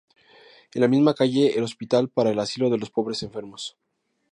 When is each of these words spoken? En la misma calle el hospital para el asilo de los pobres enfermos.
En 0.73 0.81
la 0.81 0.87
misma 0.87 1.13
calle 1.13 1.55
el 1.55 1.61
hospital 1.63 2.09
para 2.09 2.31
el 2.31 2.39
asilo 2.39 2.71
de 2.71 2.79
los 2.79 2.89
pobres 2.89 3.21
enfermos. 3.21 3.77